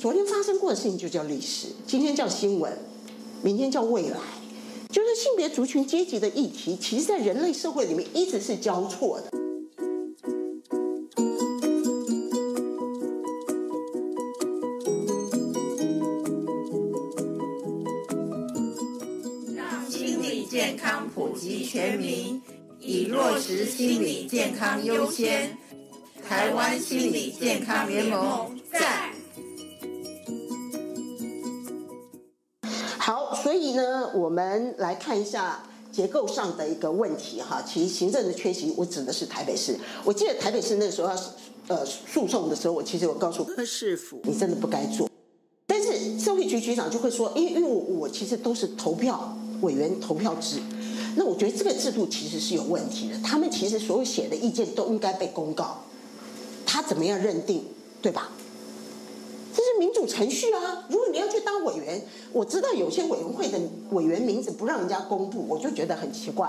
[0.00, 2.72] 昨天发生过的事情就叫历史，今天叫新闻，
[3.42, 4.20] 明天叫未来。
[4.90, 9.28] 就是性别、族群、阶级的议题，其实在人类社会里面一直是交错的。
[19.56, 22.40] 让心理健康普及全民，
[22.78, 25.58] 以落实心理健康优先。
[26.24, 29.07] 台湾心理健康联盟在。
[34.38, 37.60] 们来看一下结构上的一个问题哈。
[37.66, 39.76] 其实行政的缺席，我指的是台北市。
[40.04, 41.16] 我记得台北市那时候要
[41.66, 45.10] 呃诉讼的时候，我其实我告诉柯市府，你真的不该做。
[45.66, 50.60] 但是社会局局长就会说，因为因为我我其实都是投票委员投票制，
[51.16, 53.18] 那我觉得这个制度其实是有问题的。
[53.24, 55.82] 他们其实所有写的意见都应该被公告，
[56.64, 57.64] 他怎么样认定，
[58.00, 58.30] 对吧？
[59.88, 60.84] 民主程序啊！
[60.90, 61.98] 如果你要去当委员，
[62.30, 63.58] 我知道有些委员会的
[63.90, 66.46] 委员名字不让人家公布，我就觉得很奇怪。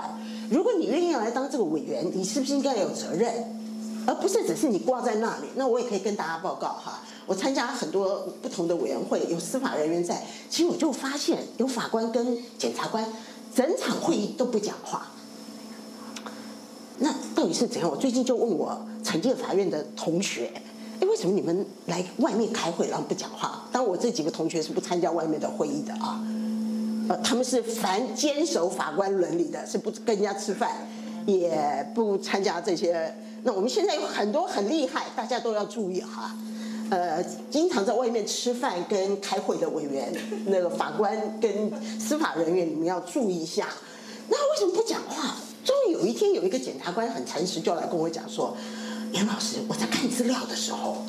[0.50, 3.58] 如果你愿意来当这个委员，你是不是应该有责任，
[4.06, 5.46] 而不是只是你挂在那里？
[5.54, 13.10] 那我也可以跟大家报告哈，我参加很多不同的委员会，有司法人员在，其实我就发现有法官跟检察官
[13.54, 15.08] 整场会议都不讲话。
[16.98, 17.90] 那到底是怎样？
[17.90, 20.52] 我最近就问我惩戒法院的同学。
[21.00, 23.66] 哎，为什么你们来外面开会然后不讲话？
[23.72, 26.22] 当我这几个同学是不参加外面的会议的啊，
[27.08, 30.70] 呃，他们是凡坚守法官伦理的，是不跟人家吃饭，
[31.24, 33.14] 也不参加这些。
[33.42, 36.36] 那我们现在有很多很厉害，大家都要注意哈。
[36.90, 40.12] 呃，经常在外面吃饭跟开会的委员，
[40.46, 43.68] 那个法官跟司法人员，你们要注意一下。
[44.28, 45.34] 那为什么不讲话？
[45.64, 48.54] 终于有一天，有一个检察官很诚实，就来跟我讲说。
[49.12, 51.04] 严老师，我在看资料的时候，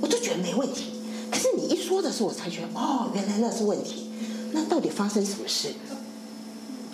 [0.00, 0.92] 我都觉得没问题。
[1.30, 4.10] 可是你一说的时候，我才觉得哦，原来那是问题。
[4.52, 5.68] 那到底发生什么事？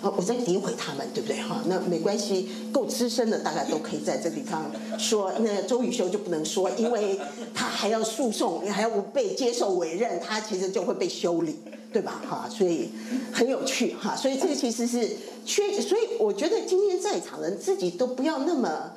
[0.01, 1.41] 哦，我在诋毁他们，对不对？
[1.41, 5.31] 哈，那没关系，够资深的大概都可以在这地方说。
[5.39, 7.19] 那周宇修就不能说，因为
[7.53, 11.59] 他还要诉讼，还要被接受委任，他其实就会被修理，
[11.91, 12.21] 对吧？
[12.29, 12.89] 哈，所以
[13.31, 14.15] 很有趣哈。
[14.15, 15.09] 所以这个其实是
[15.45, 18.91] 缺，所以我觉得今天在场人自己都不要那么。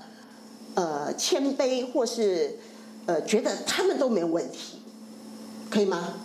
[0.78, 2.56] 呃，谦卑或是
[3.06, 4.78] 呃，觉得他们都没有问题，
[5.68, 6.20] 可以吗？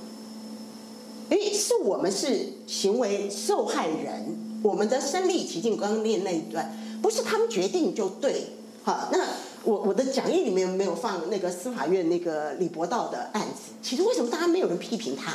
[1.31, 6.72] 因为是我们是行为受害人，我们的身历其境，刚刚念那一段，
[7.02, 8.46] 不是他们决定就对。
[8.84, 9.25] 好，那
[9.64, 15.34] 我我的讲义里面没有放那个司法院那个李博道的案子，其实为什么大家没有人批评他？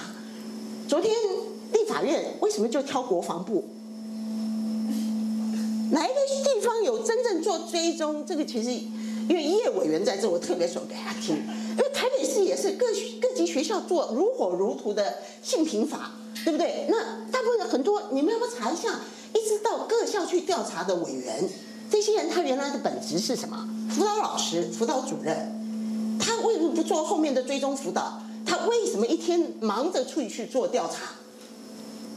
[0.86, 1.12] 昨天
[1.72, 3.64] 立法院为什么就挑国防部？
[5.90, 8.24] 哪一个地方有真正做追踪？
[8.26, 8.70] 这个其实。
[9.28, 11.36] 因为叶委员在这，我特别说给他听。
[11.36, 12.86] 因为台北市也是各
[13.20, 16.12] 各级学校做如火如荼的性平法，
[16.44, 16.86] 对不对？
[16.88, 16.96] 那
[17.30, 19.00] 大部分很多，你们要不要查一下？
[19.34, 21.46] 一直到各校去调查的委员，
[21.90, 23.68] 这些人他原来的本职是什么？
[23.90, 28.22] 辅导老师、辅导主任，他为什么不做后面的追踪辅导？
[28.46, 31.12] 他为什么一天忙着出去做调查？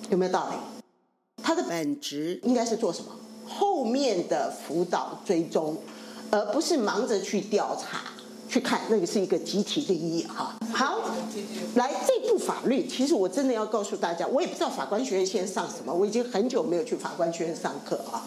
[0.10, 0.84] 有没有道理？
[1.44, 3.12] 他的本职应该是做什么？
[3.48, 5.78] 后面的辅导追踪。
[6.34, 8.04] 而不是忙着去调查、
[8.48, 10.56] 去看，那个是一个集体利益哈。
[10.72, 10.98] 好，
[11.76, 18.24] 来这部法律，其实我真的要告诉大家，我也不知道法官学院现在上什么，我已经很久没有去法官学院上课啊。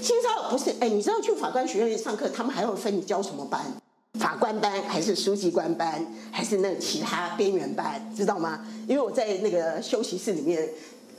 [0.00, 3.60] 新超不是，哎，你知道去法官学院上课，他们还会分你教什么班？
[4.18, 8.66] 法官班还是书记官班，还是那其他边缘班，知道吗？
[8.88, 10.66] 因为我在那个休息室里面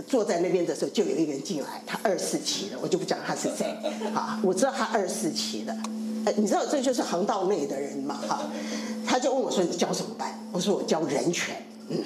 [0.07, 3.65] 坐在那边的时候，就有一个人进来，他二四期的，我就不讲他是谁
[4.13, 5.75] 啊，我知道他二四期的。
[6.37, 8.15] 你知道这就是航道内的人嘛？
[8.27, 8.49] 哈，
[9.05, 11.55] 他就问我说：“你教什么班？”我说：“我教人权。”
[11.89, 11.99] 嗯，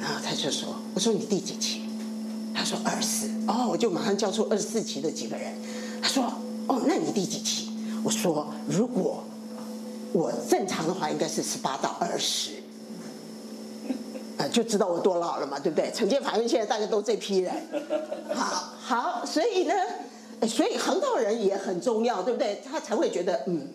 [0.00, 1.82] 然后他就说：“我说你第几期？”
[2.56, 5.52] 他说：“二四。”哦，我就马上叫出二十四期的几个人。
[6.00, 6.24] 他说
[6.66, 7.68] ：“哦，那你第几期？”
[8.02, 9.22] 我说：“如果
[10.14, 12.52] 我正常的话，应该是十八到二十。”
[14.38, 15.90] 啊，就知道我多老了嘛，对不对？
[15.92, 17.54] 惩戒法院现在大家都这批人。
[18.34, 19.74] 好，好，所以呢。
[20.46, 22.62] 所以航道人也很重要，对不对？
[22.70, 23.68] 他才会觉得，嗯，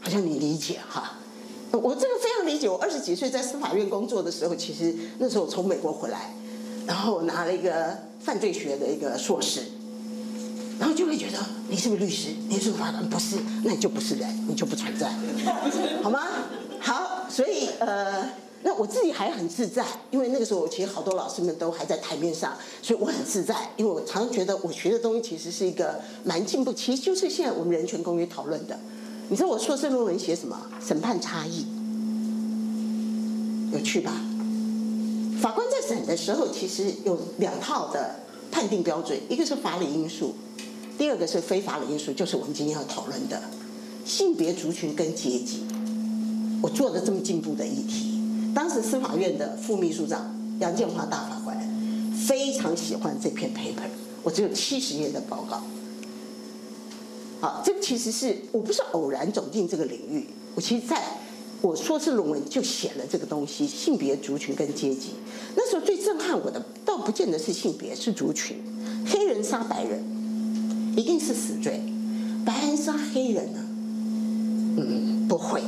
[0.00, 1.14] 好像你理解哈。
[1.72, 2.68] 我这个非常理解。
[2.68, 6.32] 我二十几岁在司法院工作的时候，其实那时候我从美国回来，
[6.86, 9.62] 然后拿了一个犯罪学的一个硕士，
[10.78, 11.38] 然后就会觉得
[11.68, 12.28] 你是不是律师？
[12.48, 13.10] 你是不是法官？
[13.10, 15.10] 不是，那你就不是人，你就不存在，
[16.04, 16.22] 好吗？
[16.78, 18.30] 好，所以呃。
[18.62, 23.70] 那我自己还很自在，因为那个时候我其实好多老师们都还在台面上，所以我很自在。
[23.76, 28.78] 因为我常常觉得我学的东西其实是一个蛮进步，其实就是现在我们人权公约讨论的。
[29.28, 30.60] 你知道我硕士论文写什么？
[30.84, 31.66] 审判差异，
[33.72, 34.12] 有趣吧？
[35.40, 38.16] 法官在审的时候，其实有两套的
[38.50, 40.34] 判定标准，一个是法理因素，
[40.96, 43.42] 第二个是非法理因素，就是我们今天要讨论的
[44.04, 45.64] 性别、族群跟阶级。
[46.62, 48.15] 我做的这么进步的议题，
[48.56, 51.54] 当时司法院的副秘书长杨建华大法官
[52.26, 53.86] 非常喜欢这篇 paper，
[54.22, 55.62] 我只有七十页的报告。
[57.38, 61.02] 好，这个其实是我不是偶然走进这个领域，我其实在。
[61.62, 65.14] 我硕士论文就写了这个东西：性别、族群跟阶级。
[65.56, 68.58] 那时候最震撼我的，倒不见得是性别，是族群。
[69.06, 70.04] 黑人杀白人，
[70.96, 71.80] 一定是死罪；
[72.44, 73.58] 白人杀黑人呢？
[74.76, 75.62] 嗯，不会。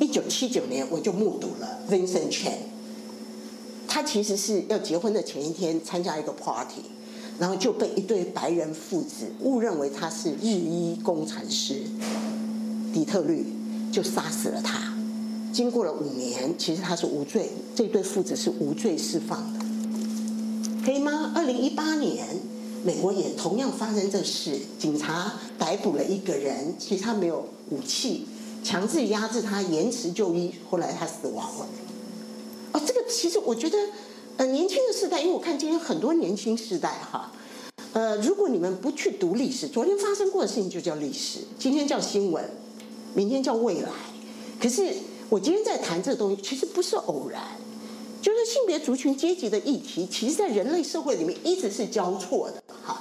[0.00, 2.52] 一九七九年，我就目睹了 Vincent Chin，
[3.86, 6.80] 他其实是要结婚的前一天参加一个 party，
[7.38, 11.82] 然后就被一对白人父子误认为他是日裔工程师，
[12.94, 13.44] 底特律
[13.92, 14.94] 就杀死了他。
[15.52, 19.60] 经过了五年，其实他是无罪，这对父子是无罪释放的，
[20.82, 21.32] 可以吗？
[21.34, 22.26] 二零一八年，
[22.84, 28.26] 美国也同样发生这事，警察逮捕了一个人，其实他没有武器，
[28.62, 31.66] 强制压制他，延迟就医，后来他死亡了。
[32.72, 33.78] 哦，这个其实我觉得，
[34.36, 37.32] 呃，年轻的时代，因为我看今天很多年轻世代哈，
[37.92, 42.44] 呃，如果你们不去读历史，昨天发生过的事情就叫历史，今天叫新闻，
[43.14, 43.90] 明天叫未来，
[44.60, 44.94] 可是。
[45.30, 47.40] 我今天在谈这个东西，其实不是偶然，
[48.20, 52.60] 就是性别、族群、阶级的议题，其实在人类社会里面一直是交错的。
[52.82, 52.99] 哈，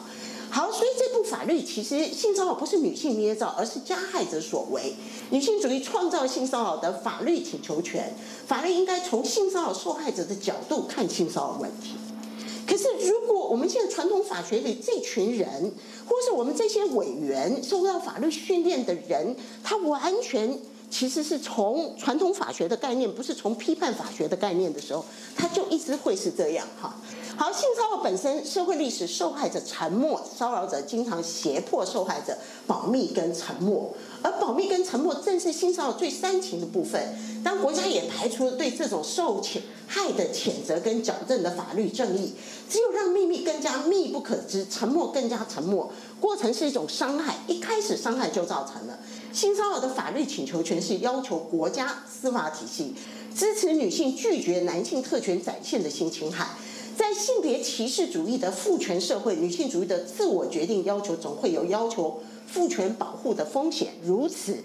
[0.79, 4.93] 所以这部法律其实性骚扰不是女性捏造，而是加害者所为。
[5.29, 8.15] 女性主义创造性骚扰的法律请求权，
[8.47, 11.97] 法律应该从性骚扰受害者的角度看性骚扰问题。
[12.65, 15.73] 可是，如果我们现在传统法学里这群人，
[16.07, 20.57] 或是我们这些委员受到法律训练的人，他完全。
[20.89, 25.05] 其实是从传统法学的概念，不是从批判法学的概念的时候，
[25.35, 26.95] 它就一直会是这样哈。
[27.37, 32.37] 好，性骚扰本身，社会历史受害者沉默，骚扰者经常胁迫受害者
[32.67, 37.01] 保密跟沉默，而保密跟沉默正是性骚扰最煽情的部分。
[37.41, 42.33] 当国家也排除了对这种受侵害的谴责跟矫正的法律正义，
[42.69, 45.89] 只有让秘密更加密不可知，沉默更加沉默，
[46.19, 48.99] 过程是一种伤害，一开始伤害就造成了。
[49.31, 52.93] 性骚扰的法律请求权是要求国家司法体系
[53.35, 56.47] 支持女性拒绝男性特权展现的性侵害。
[56.97, 63.93] 在性别歧视主义的父权社会，女性主义的自我决定要求总会有要求父权保护的风险。
[64.03, 64.57] 如此，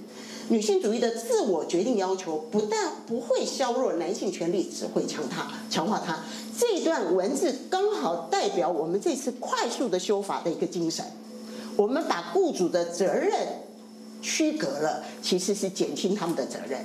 [0.49, 6.25] 女性主义的自我决定要求不但不会削弱男性权利，只会强它强化它。
[6.59, 11.05] 这段文字刚好代表我们这次快速的修法的一个精神。
[11.77, 13.64] 我们把雇主的责任。
[14.25, 16.83] 区隔了，其实是减轻他们的责任。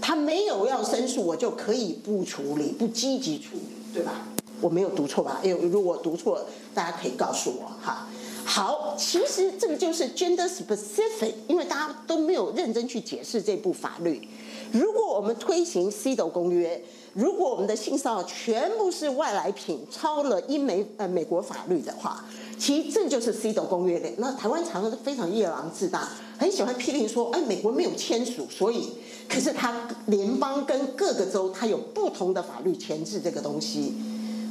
[0.00, 4.28] 他没有要申诉，我就可以不处理，不积极处理，对吧？
[4.60, 5.40] 我没有读错吧？
[5.42, 8.06] 因为如果读错，大家可以告诉我哈。
[8.44, 14.26] 好，其实这个就是 gender specific，因为大家都没有认真去解释这部法律。
[14.72, 16.80] 如果我们推行 CEDAW 公约，
[17.12, 22.24] 如果我们的性骚扰全部是外来品，超了英美呃美国法律的话，
[22.60, 24.08] 其实这就是 CEDAW 公约的。
[24.18, 26.10] 那台湾常常非常夜郎自大。
[26.38, 28.92] 很喜欢批评说，哎，美国没有签署，所以，
[29.28, 33.94] 可是他联邦跟各个州，他有不同的法律前置这个东西。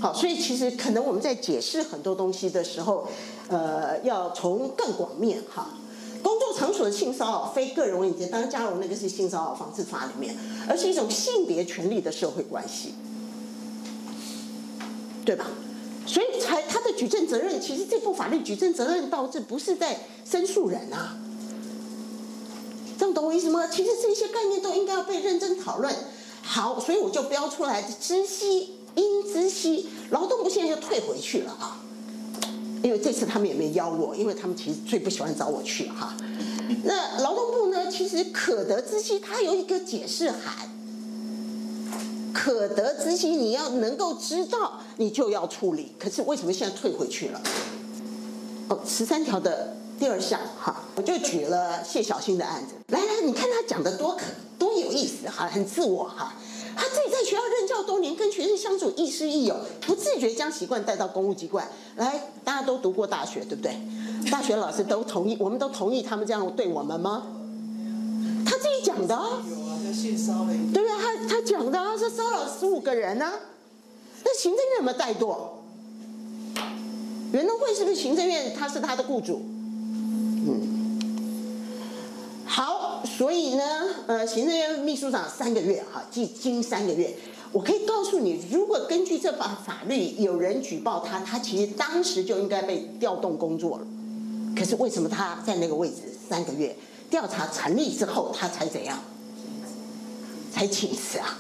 [0.02, 3.08] 好，所以其实可能我们在解释很多东西的时候，
[3.48, 5.70] 呃，要从更广面哈。
[6.22, 10.36] 工作场所的性骚扰非个人问题，当然加入那个是性骚扰防治法里面，
[10.68, 12.94] 而是一种性别权利的社会关系，
[15.26, 15.48] 对吧？
[17.00, 21.16] 举证责任，其实这部法律举证责任倒置不是在申诉人啊。
[22.98, 23.66] 这样懂我意思吗？
[23.68, 25.96] 其实这些概念都应该要被认真讨论。
[26.42, 31.80] 好，所以我就标出来，知悉应知悉，劳动部现在就退回去了啊。
[32.84, 36.18] 因为这次他们也没邀我，因为他们其实最不喜欢找我去哈。
[36.84, 40.69] 那劳动部呢，其实可得知悉，它有一个解释函。
[42.34, 45.94] 可得之心，你要能够知道，你就要处理。
[46.00, 47.42] 可是为什么现在退回去了？
[48.70, 49.76] 哦，十三条的。
[50.00, 52.74] 第二项哈，我就举了谢小新的案子。
[52.88, 54.22] 来来，你看他讲的多可
[54.58, 56.36] 多有意思哈，很自我哈。
[56.74, 61.68] 他自己在学校任教多年，跟学生相处亦师亦友，不自觉将习惯带到公务机关。
[61.98, 63.78] 来，大家都读过大学，对不对？
[64.32, 67.24] 大学老师都同意，我们都同意他们这样对我们吗？
[68.46, 69.44] 他自己讲的啊，
[70.74, 70.98] 对不对？
[70.98, 73.34] 他他讲的啊，是骚扰十五个人啊。
[74.24, 75.38] 那行政院有没有怠惰？
[77.32, 78.54] 原农会是不是行政院？
[78.58, 79.42] 他是他的雇主。
[80.48, 81.00] 嗯，
[82.46, 83.64] 好，所以呢，
[84.08, 87.16] 呃，行政院秘书长三个月哈，记经三个月，
[87.52, 93.88] 我可以告诉你，如果根据这法法律，有人举报他，他其实当时就应该被调动工作了。
[94.56, 95.98] 可是为什么他在那个位置
[96.30, 96.76] 三个月？
[97.10, 99.00] 调查成立之后，他才怎样？
[100.60, 101.38] 才请辞啊？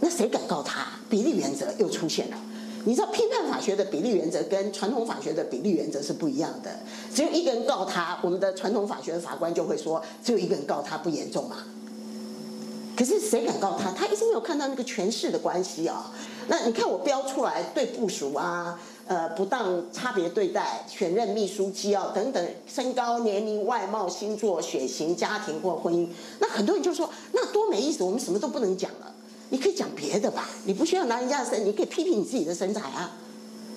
[0.00, 0.86] 那谁敢告他？
[1.08, 2.36] 比例原则又出现了。
[2.84, 6.70] 你知道批判法学的比例原则跟传统法学的比例原则是不一样的。
[7.14, 11.56] 只有一个人告他，我们的传统法学的法官就会说，只有一个人告他不严重嘛。
[12.94, 13.90] 可是谁敢告他？
[13.92, 16.12] 他一直没有看到那个权势的关系啊。
[16.48, 18.78] 那你看我标出来对部署啊，
[19.10, 26.06] 呃，不当差别对待、选任秘书机要等等，身高、年龄、外貌、星座、血型、家庭或婚姻，
[26.38, 29.12] 那很多人就说那多没意思，我们什么都不能讲了。
[29.48, 33.10] 你可以讲别的吧，你不需要拿人家的身，你可以批评你自己的身材啊。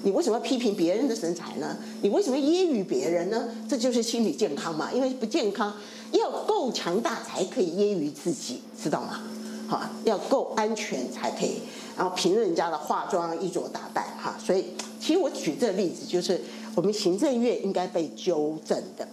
[0.03, 1.77] 你为什么要批评别人的身材呢？
[2.03, 3.47] 你为什么揶揄别人呢？
[3.67, 5.73] 这就是心理健康嘛，因为不健康。
[6.11, 9.23] 要够强大才可以揶揄自己，知道吗？
[9.67, 11.62] 好，要够安全才可以，
[11.98, 14.36] 然后评论人家的化妆、衣着打扮，哈。
[14.38, 14.65] 所以，
[15.00, 16.39] 其实我举这个例子，就是
[16.75, 19.08] 我们行政院应该被纠正的，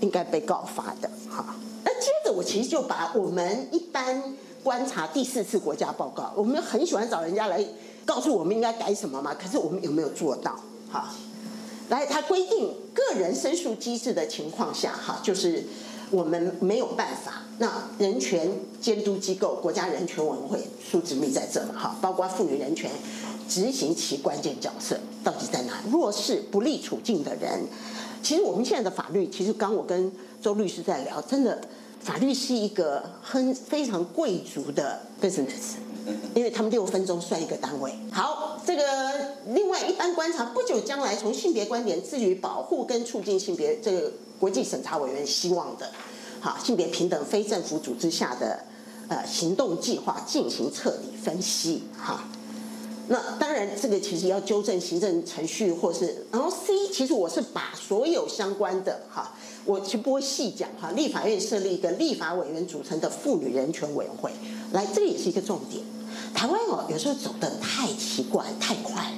[0.00, 1.56] 应该被告发的，哈。
[1.84, 4.22] 那接着我其实就把我们一般
[4.62, 7.64] 观察第四次国家报告，我们很喜欢找人家来
[8.04, 10.60] 告诉我们应该改什么嘛，可是我们有没有做到？
[10.92, 11.14] 哈，
[11.88, 15.64] 来，他规定个人申诉机制的情况下，哈，就是。
[16.10, 17.42] 我们没有办法。
[17.58, 18.50] 那人权
[18.82, 22.90] 监督机构国家人权委员会苏执秘在这了哈，包括妇女人权
[23.48, 25.82] 执行其关键角色到底在哪？
[25.90, 27.64] 弱势不利处境的人，
[28.22, 31.58] 其实我们现在的法律，其实刚我跟周律师在聊，真的
[32.00, 35.76] 法律是一个很非常贵族的 business，
[36.34, 37.90] 因为他们六分钟算一个单位。
[38.12, 38.82] 好，这个
[39.48, 44.12] 另外一般观察，不久将来从性别观点，至于保护跟促进性别这个。
[44.38, 45.90] 国际审查委员希望的，
[46.40, 48.60] 好，性别平等非政府组织下的
[49.08, 52.24] 呃行动计划进行彻底分析，哈。
[53.08, 59.32] 那当然，这个其实要纠正行政程序，或是然后 C，其实我是把所有相关的哈，
[59.64, 60.90] 我就不会细讲哈。
[60.90, 64.32] 立法院设立一个立法委员组成的妇女人权委员会，
[64.72, 65.84] 来，这个也是一个重点。
[66.34, 69.16] 台湾哦，有时候走得太奇怪、太快了。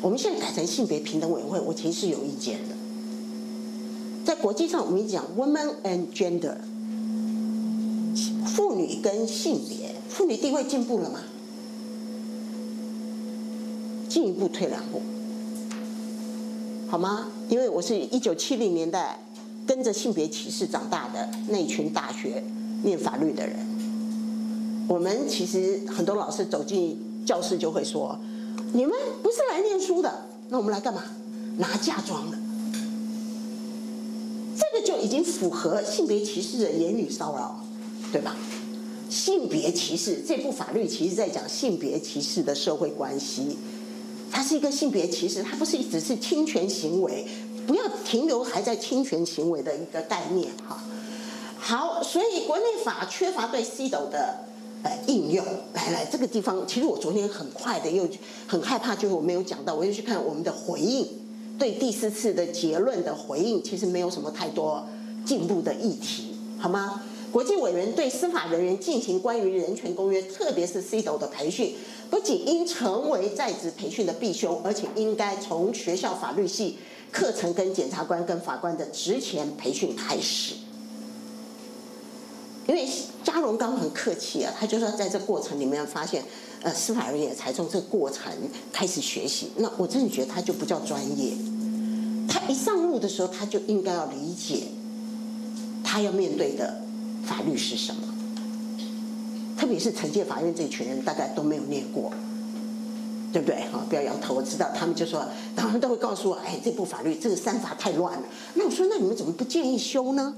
[0.00, 2.74] 我们现在改成性别平等委员会，我其实是有意见的。
[4.28, 6.56] 在国际上，我们讲 women and gender，
[8.44, 11.20] 妇女跟性别，妇女地位进步了吗？
[14.06, 15.00] 进一步退两步，
[16.90, 17.28] 好吗？
[17.48, 19.18] 因为我是一九七零年代
[19.66, 22.44] 跟着性别歧视长大的那群大学
[22.82, 23.56] 念法律的人，
[24.88, 28.18] 我们其实很多老师走进教室就会说
[28.74, 28.92] ：“你们
[29.22, 31.02] 不是来念书的，那我们来干嘛？
[31.56, 32.36] 拿嫁妆的。”
[34.98, 37.64] 已经符合性别歧视的言语骚扰，
[38.12, 38.36] 对吧？
[39.10, 43.56] 性别歧视这部法律其实在讲性别歧视的社会关系，
[44.30, 47.26] 它是一个性别歧视，它不是只是侵权行为，
[47.66, 50.82] 不要停留还在侵权行为的一个概念哈。
[51.58, 54.40] 好，所以国内法缺乏对 C 斗的
[54.82, 55.44] 呃应用。
[55.72, 58.06] 来来，这个地方其实我昨天很快的又
[58.46, 61.08] 很害怕，就是我没有讲到，我又去看我们的回应。
[61.58, 64.86] 对第四次的结论的回应，其实没有什么太多
[65.24, 67.02] 进步的议题，好吗？
[67.30, 71.74] 国际委员对司法人员进行关于人权公约，特别是 CEDAW 的培训，
[72.08, 76.78] 不仅应成为在职培训的必修，而且应该从学校法律系
[77.12, 80.54] 课程跟检察官跟法官的职前培训开始。
[82.66, 82.88] 因为
[83.22, 86.24] 佳蓉刚很客气啊，他就说在这过程里面发现，
[86.62, 88.32] 呃，司法人员才从这个过程
[88.72, 89.50] 开始学习。
[89.56, 91.32] 那我真的觉得他就不叫专业。
[92.28, 94.64] 他一上路的时候，他就应该要理解
[95.82, 96.82] 他要面对的
[97.24, 98.02] 法律是什么。
[99.56, 102.12] 特别是惩戒法院这群人，大概都没有念过，
[103.32, 103.56] 对不对？
[103.72, 104.34] 哈，不要摇头。
[104.34, 105.24] 我知道他们就说，
[105.56, 108.22] 他们都会告诉我，哎，这部法律这个三法太乱了。
[108.54, 110.34] 那我说，那你们怎么不建议修呢？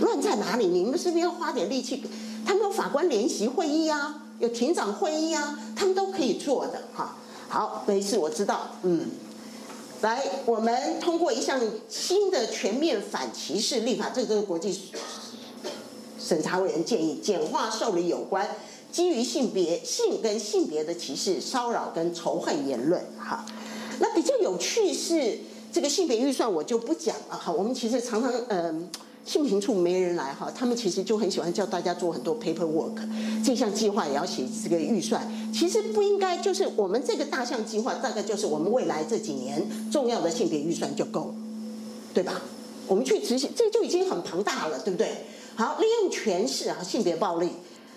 [0.00, 0.66] 乱在哪里？
[0.66, 2.02] 你们是不是要花点力气？
[2.44, 7.16] 他们有法官联席会议啊，有庭长会议啊，他们都可以做的哈。
[7.48, 8.76] 好，没事，我知道。
[8.82, 9.08] 嗯，
[10.02, 14.78] 来，我们通过一项新的全面反歧视立法，这个是国际
[16.18, 18.46] 审查委员建议，简化受理有关
[18.92, 23.00] 基于性别、性跟性别的歧视、骚扰跟仇恨言论。
[23.18, 23.46] 哈，
[24.00, 25.38] 那比较有趣是
[25.72, 27.36] 这个性别预算，我就不讲了。
[27.36, 28.88] 哈，我们其实常常嗯。
[29.26, 32.94] 性平处没人来哈，他们其实就很喜欢叫大家做很多 paperwork，
[33.44, 35.28] 这项计划也要写这个预算。
[35.52, 41.34] 其实不应该，就是我们这个大项计划，大概就是我们未来这几年重要的性别预算就够了，
[42.14, 42.40] 对吧？
[42.86, 45.08] 我们去执行，这就已经很庞大了，对不对？
[45.56, 47.48] 好，利用权势啊，性别暴力，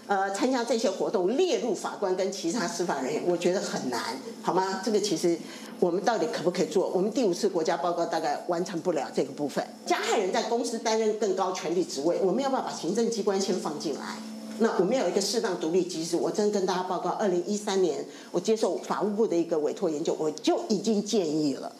[0.09, 4.01] 呃，参加这些活动列入法官跟其他司法人员，我觉得很难，
[4.41, 4.81] 好吗？
[4.83, 5.37] 这个其实
[5.79, 6.89] 我们到底可不可以做？
[6.89, 9.63] 我们第五次国家报告大概完成不了这个部分。
[9.85, 14.17] 加害人在公司担任更高权力职位，我们要不要把行政机关先放进来？
[14.57, 16.15] 那我们有一个适当独立机制。
[16.15, 21.71] 我真跟大家报告，二零一三年我接受法务部的一个委托研究，我就已经建议了，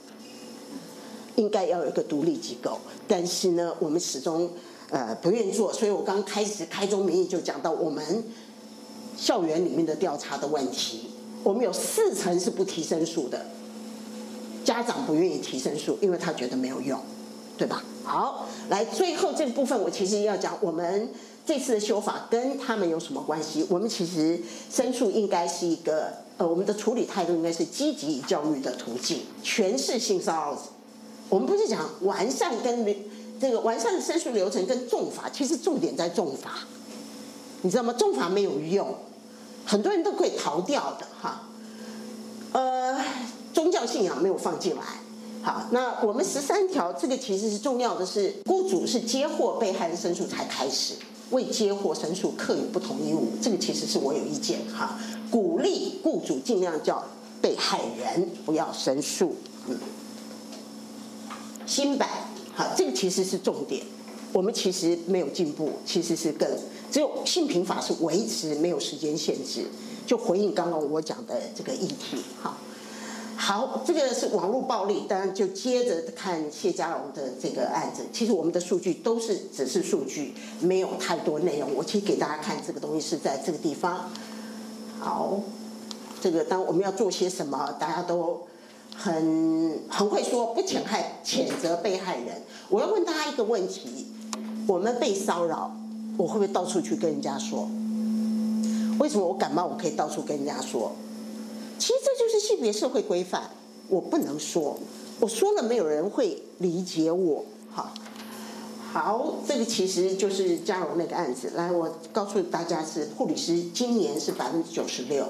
[1.35, 2.77] 应该要有一个独立机构。
[3.07, 4.51] 但是呢，我们始终。
[4.91, 8.23] 呃，不愿意做，所以我刚开始开宗明义就讲到我们
[9.15, 11.11] 校园里面的调查的问题。
[11.43, 13.45] 我们有四成是不提申诉的，
[14.65, 16.99] 家长不愿意提申诉，因为他觉得没有用，
[17.55, 17.83] 对吧？
[18.03, 21.09] 好，来最后这个部分，我其实要讲我们
[21.45, 23.65] 这次的修法跟他们有什么关系？
[23.69, 24.39] 我们其实
[24.71, 30.57] 申诉应该是一个呃，我们的处理态度应该是积极教育的途径，全是性骚扰。
[31.29, 32.95] 我们不是讲完善跟。
[33.39, 36.59] 这个完善的申诉流程跟重罚，其实重点在重罚，
[37.61, 37.93] 你知道吗？
[37.97, 38.93] 重罚没有用，
[39.65, 41.43] 很多人都可以逃掉的哈。
[42.51, 42.99] 呃，
[43.53, 44.81] 宗教信仰没有放进来。
[45.41, 50.95] 好，那我们十三条这个其实是重要的是，雇主是接获被害人申诉才开始，
[51.29, 54.99] 未接获申诉课予不同义务，这个其实是我有意见哈。
[55.31, 57.03] 鼓励雇主尽量叫
[57.41, 59.35] 被害人不要申诉。
[59.67, 59.77] 嗯，
[61.65, 62.09] 新版。
[62.59, 63.81] 好，这个其实是重点。
[64.33, 66.45] 我们其实没有进步，其实是更
[66.91, 69.63] 只有性平法是维持没有时间限制，
[70.05, 72.17] 就回应刚刚我讲的这个议题。
[72.41, 72.57] 好，
[73.37, 78.05] 好，这个是网络暴力，当然就接着看谢家荣的这个案子。
[78.11, 81.73] 其实我们的数据都是只是数据，没有太多内容。
[81.73, 84.11] 我其实给大家看这个东西是在这个地方。
[84.99, 85.39] 好，
[86.19, 88.41] 这个当我们要做些什么，大家都。
[88.95, 92.41] 很很会说，不谴害谴责被害人。
[92.69, 94.07] 我要问大家一个问题：
[94.67, 95.75] 我们被骚扰，
[96.17, 97.67] 我会不会到处去跟人家说？
[98.99, 100.91] 为什么我感冒我可以到处跟人家说？
[101.77, 103.49] 其实这就是性别社会规范。
[103.87, 104.77] 我不能说，
[105.19, 107.45] 我说了没有人会理解我。
[107.71, 107.93] 好，
[108.91, 111.53] 好，这个其实就是嘉荣那个案子。
[111.55, 115.25] 来，我告诉大家是护理师，今年是百分之九十六。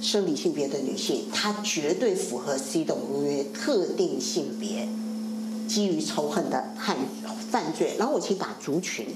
[0.00, 4.88] 生理性别的女性，她绝对符合 CEDAW 约特定性别
[5.66, 6.96] 基于仇恨的犯
[7.50, 7.94] 犯罪。
[7.98, 9.06] 然后我其实把族群，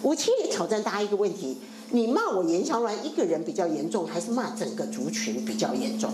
[0.00, 1.58] 我其实也挑战大家一个问题：
[1.90, 6.10] 你骂我颜小鸾一个人比较严重，还是骂整个族群比较严重？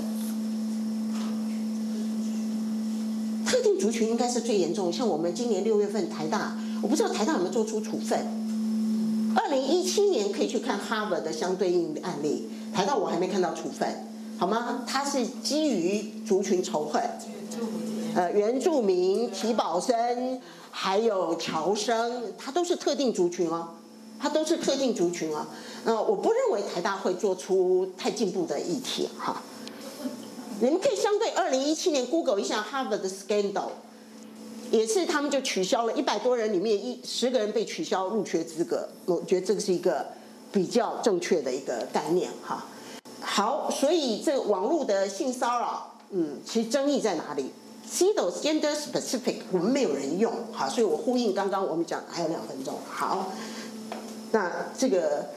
[3.46, 4.92] 特定族群应该是最严重。
[4.92, 8.18] 像我们今年六月份台大，我不知道台大有没有做出处分。
[9.36, 14.08] 二零一七年可以去看 Harvard 的相对应案例，台大我还没看到处分。
[14.36, 14.84] 好吗？
[14.86, 17.02] 它是基于族群仇恨，
[18.14, 23.68] 呃，原住民、提保生，还有侨生，它都是特定族群哦，
[24.18, 25.46] 它都是特定族群哦。
[25.84, 29.40] 呃，我不认为台大会做出太进步的议题哈。
[30.60, 33.70] 你们可以相对二零一七年 Google 一下 Harvard 的 scandal，
[34.70, 40.06] 也是他们就取消了一百多人里面一十个人被取消入学资格，我觉得这个是一个
[40.52, 42.66] 比较正确的一个概念哈。
[43.34, 47.50] 好，所以这个网络的性骚扰，嗯，其实争议在哪里
[47.90, 53.32] ？CEDAW gender specific，我们没有人用，好，所以我呼应刚刚我们讲，还有两分钟，好，
[54.30, 55.30] 那这个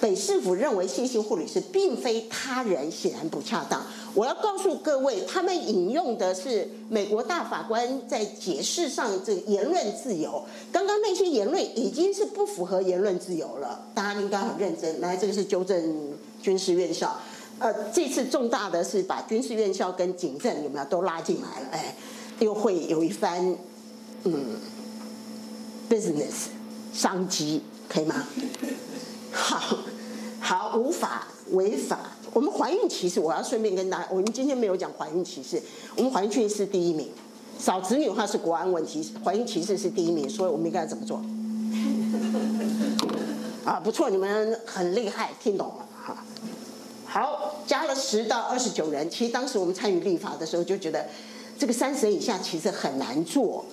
[0.00, 3.82] 北市府认为性侵护理师并非他人，显然不恰当。
[4.14, 15.00] 我要告诉各位，他们引用的是美国大法官在解释上这个言论自由，刚刚那些言论已经是不符合言论自由了，大家应该很认真。
[15.00, 16.12] 来，这个是纠正。
[16.42, 17.18] 军事院校，
[17.58, 21.68] 呃，这次重大的是把军事院校跟警政有没有都拉进来了？
[21.72, 21.96] 哎，
[22.38, 23.56] 又会有一番
[24.22, 24.60] 嗯
[25.90, 26.50] ，business
[26.92, 28.28] 商机，可以吗？
[29.44, 29.78] 好，
[30.40, 31.98] 好，无法违法。
[32.32, 35.62] 我们怀孕歧视，我要顺便跟大家，我们今天没有讲怀孕歧视，
[35.94, 37.10] 我们怀孕歧视第一名，
[37.58, 41.22] 少子女的话是国安问题，怀孕歧视是第一名，所以我们应该怎么做？
[43.64, 46.24] 啊，不错，你们很厉害，听懂了哈。
[47.04, 49.08] 好，加了十到二十九人。
[49.10, 51.06] 其实当时我们参与立法的时候，就觉得
[51.58, 53.64] 这个三十人以下其实很难做。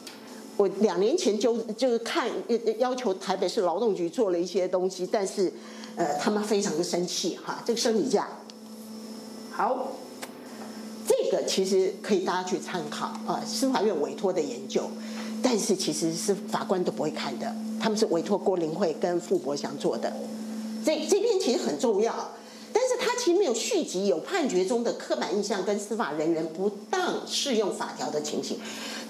[0.56, 2.30] 我两年前就就是看
[2.78, 5.52] 要求台北市劳动局做了一些东西，但是
[5.96, 7.62] 呃，他们非常的生气哈。
[7.66, 8.28] 这个生理假，
[9.52, 9.94] 好，
[11.08, 14.90] 这个其实可以大家去参考啊，司法院委托的研究，
[15.42, 20.14] 但是其实是法官都不会看的，他们是委托郭林慧跟傅伯祥做的。
[20.86, 22.14] 这这边其实很重要。
[22.86, 28.60] 但是他其实没有续集，有判决中的刻板印象跟司法人员不当适用法条的情形。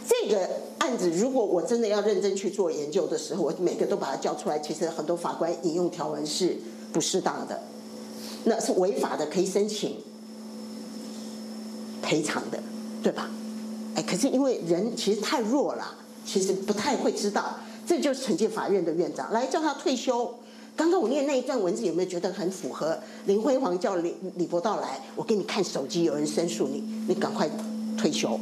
[0.07, 4.59] 这个案子如果我真的要认真去做研究的时候，我每个都把它叫出来。
[4.59, 6.55] 其实很多法官引用条文是
[6.91, 7.63] 不适当的，
[8.43, 9.97] 那是违法的，可以申请
[12.03, 12.59] 赔偿的，
[13.01, 13.31] 对吧？
[13.95, 17.57] 哎，可是因为人其实太弱了，其实不太会知道。
[17.88, 20.36] 这就是惩戒法院的院长来叫他退休。
[20.75, 22.97] 刚刚我念那一段文字，有没有觉得很符合？
[23.25, 27.49] 林辉煌叫李李伯道来，我给你看手机，有人申诉你，你赶快
[27.97, 28.39] 退休。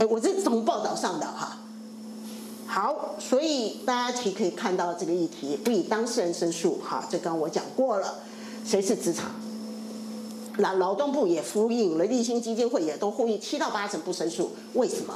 [0.00, 1.58] 哎，我这是从报道上的哈。
[2.66, 8.14] 好，所以大家其实可以看到这个议题，不以当事人申诉哈，这刚刚我讲过了，
[8.64, 9.30] 谁是职场？
[10.58, 15.14] 那劳动部也呼应了，立新基金会也都呼应，七到八成不申诉，为什么？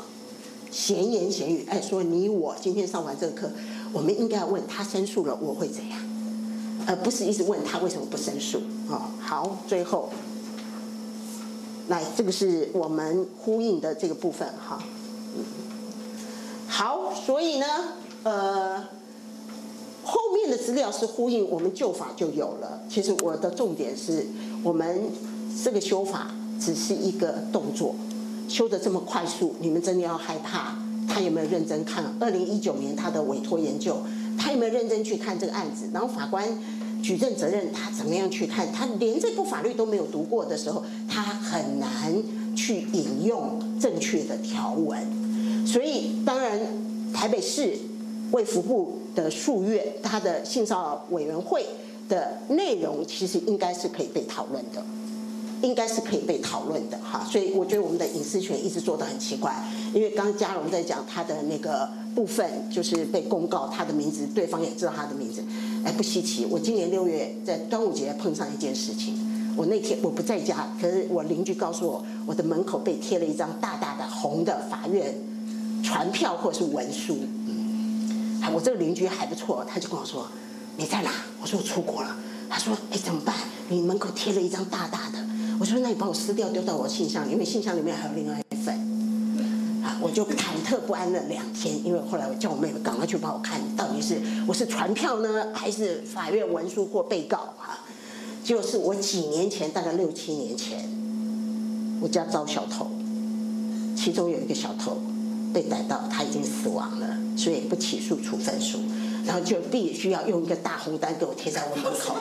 [0.70, 3.50] 闲言闲语，哎，说你我今天上完这个课，
[3.92, 5.98] 我们应该要问他申诉了我会怎样，
[6.86, 10.08] 而不是一直问他为什么不申诉哦，好，最后，
[11.88, 14.82] 来，这个是我们呼应的这个部分哈。
[16.66, 17.66] 好，所以呢，
[18.22, 18.80] 呃，
[20.02, 22.80] 后面的资料是呼应我们旧法就有了。
[22.88, 24.26] 其实我的重点是
[24.62, 25.02] 我们
[25.62, 27.94] 这个修法只是一个动作。
[28.48, 30.76] 修得这么快速，你们真的要害怕？
[31.12, 32.02] 他有没有认真看？
[32.18, 33.98] 二零一九年他的委托研究，
[34.38, 35.90] 他有没有认真去看这个案子？
[35.92, 36.48] 然后法官
[37.02, 38.72] 举证责任，他怎么样去看？
[38.72, 42.14] 他连这部法律都没有读过的时候，他很难
[42.56, 44.98] 去引用正确的条文。
[45.66, 46.58] 所以，当然，
[47.12, 47.74] 台北市
[48.30, 51.66] 卫福部的数月，他的性骚扰委员会
[52.08, 54.82] 的内容，其实应该是可以被讨论的。
[55.62, 59.54] 应该是可以被讨论的哈，所以我觉得我们的隐私权一直做得很奇怪，
[59.94, 65.42] 因为刚刚佳蓉在讲他的那个部分，就是被公告他的名字，对方也知道他的名字，
[65.84, 66.44] 哎，不稀奇。
[66.50, 69.16] 我今年六月在端午节碰上一件事情，
[69.56, 75.14] 我那天我不在家，可是我邻居告诉我，我的门口被贴了一张大大的红的法院
[75.84, 80.26] 传票或是文书，嗯，我这个邻居还不错，他就跟我说，
[80.76, 81.10] 你在哪？
[81.40, 82.16] 我说我出国了，
[82.48, 83.34] 他说，哎，怎么办？
[83.68, 85.21] 你门口贴了一张大大的。
[85.62, 88.74] 我说：“那你帮我撕掉，丢到我信箱，因为信箱里面还有另外一份。”
[89.80, 97.54] 啊，我就忐忑不安了两天，因为后来我叫我妹妹赶快去帮我看，到底是我是传票呢，还是法院文书或被告？
[97.56, 97.78] 哈，
[98.42, 100.80] 就是我几年前，大概六七年前，
[102.00, 102.90] 我家遭小偷，
[103.96, 105.00] 其中有一个小偷
[105.54, 108.80] 被逮到，他已经死亡了，所以不起诉处分书，
[109.24, 112.16] 然后就必须要用一个大红单给我贴在我门口。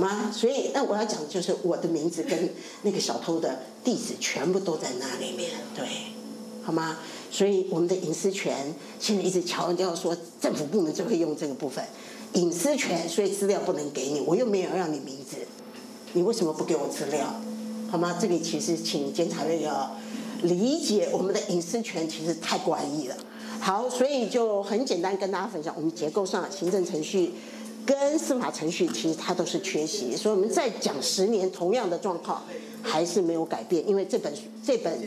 [0.00, 0.32] 吗？
[0.32, 2.48] 所以，那我要讲的就是我的名字跟
[2.82, 5.86] 那个小偷的地址全部都在那里面，对，
[6.64, 6.96] 好吗？
[7.30, 11.84] 所以我们的隐私权现在一直强调说，政府部门就会用这个部分
[12.32, 15.36] 隐私权，所以资料不能给你，我又没有让你名字，
[16.14, 17.32] 你为什么不给我资料？
[17.90, 18.16] 好吗？
[18.20, 19.96] 这里其实请监察院要
[20.42, 23.16] 理解我们的隐私权其实太怪异了。
[23.60, 27.32] 好，所以就很简单跟大家分享，我们结构上行政程序。
[27.84, 32.42] 跟司法程序其实它都是缺席，所以我们再讲十年同样的状况
[32.82, 34.32] 还是没有改变，因为这本
[34.64, 34.98] 这本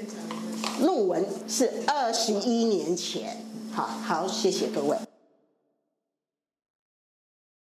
[0.81, 3.37] 论文是二十一年前。
[3.71, 5.12] 好好，谢谢各位。